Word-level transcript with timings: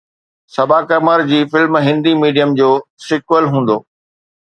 صبا 0.55 0.79
قمر 0.89 1.19
جي 1.29 1.39
film 1.51 1.75
Hindi 1.89 2.17
medium 2.25 2.59
جو 2.59 2.73
sequel 3.09 3.51
هوندو 3.53 3.81